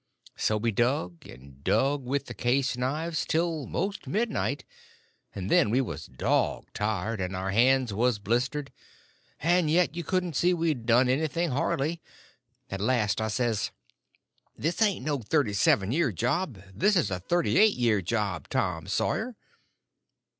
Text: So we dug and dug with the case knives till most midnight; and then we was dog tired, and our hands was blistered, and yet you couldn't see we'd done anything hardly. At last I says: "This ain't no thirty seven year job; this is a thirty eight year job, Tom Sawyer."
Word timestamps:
So 0.35 0.57
we 0.57 0.71
dug 0.71 1.27
and 1.27 1.63
dug 1.63 2.03
with 2.05 2.25
the 2.25 2.33
case 2.33 2.75
knives 2.75 3.23
till 3.23 3.67
most 3.67 4.07
midnight; 4.07 4.65
and 5.35 5.47
then 5.47 5.69
we 5.69 5.79
was 5.79 6.07
dog 6.07 6.73
tired, 6.73 7.21
and 7.21 7.35
our 7.35 7.51
hands 7.51 7.93
was 7.93 8.17
blistered, 8.17 8.71
and 9.41 9.69
yet 9.69 9.95
you 9.95 10.03
couldn't 10.03 10.35
see 10.35 10.55
we'd 10.55 10.87
done 10.87 11.07
anything 11.07 11.51
hardly. 11.51 12.01
At 12.71 12.81
last 12.81 13.21
I 13.21 13.27
says: 13.27 13.69
"This 14.57 14.81
ain't 14.81 15.05
no 15.05 15.19
thirty 15.19 15.53
seven 15.53 15.91
year 15.91 16.11
job; 16.11 16.59
this 16.73 16.95
is 16.95 17.11
a 17.11 17.19
thirty 17.19 17.59
eight 17.59 17.75
year 17.75 18.01
job, 18.01 18.49
Tom 18.49 18.87
Sawyer." 18.87 19.35